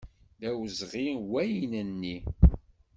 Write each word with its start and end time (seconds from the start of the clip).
D 0.39 0.41
awezɣi 0.49 1.07
wayen-nni. 1.29 2.17